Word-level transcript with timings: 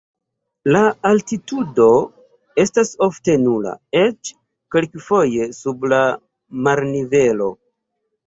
La 0.75 0.79
altitudo 1.09 1.89
estas 2.63 2.93
ofte 3.07 3.35
nula, 3.43 3.75
eĉ 4.05 4.31
kelkfoje 4.75 5.47
sub 5.59 5.85
la 5.95 5.99
marnivelo. 6.69 7.51